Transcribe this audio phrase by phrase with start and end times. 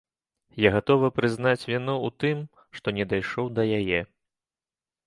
[0.63, 2.37] Я гатовы прызнаць віну ў тым,
[2.79, 3.99] што не дайшоў да яе.